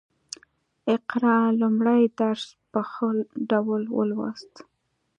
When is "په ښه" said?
2.71-3.09